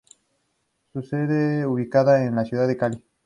Su 0.93 1.03
sede 1.03 1.59
está 1.59 1.67
ubicada 1.67 2.25
en 2.25 2.33
la 2.35 2.43
ciudad 2.43 2.67
de 2.67 2.75
Cali. 2.75 3.03